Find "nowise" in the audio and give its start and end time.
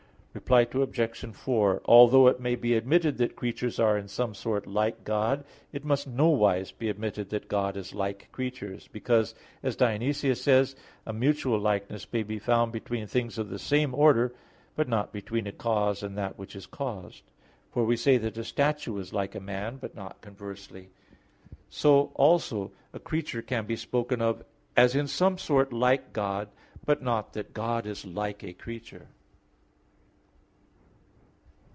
6.07-6.71